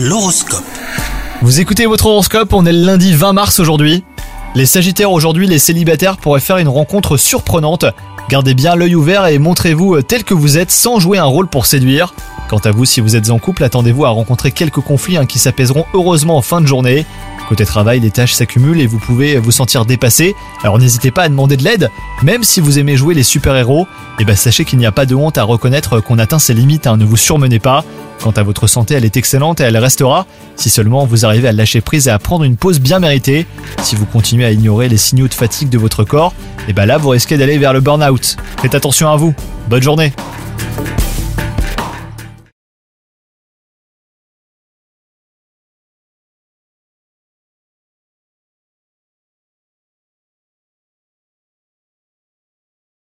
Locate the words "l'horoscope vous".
0.00-1.58